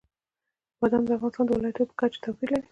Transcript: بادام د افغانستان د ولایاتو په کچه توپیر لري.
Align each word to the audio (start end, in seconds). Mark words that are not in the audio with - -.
بادام 0.79 1.03
د 1.05 1.09
افغانستان 1.17 1.45
د 1.47 1.51
ولایاتو 1.57 1.87
په 1.89 1.95
کچه 2.01 2.19
توپیر 2.23 2.49
لري. 2.53 2.67